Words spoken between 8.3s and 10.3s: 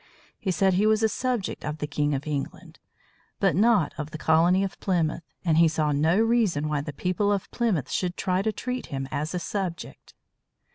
to treat him as a subject.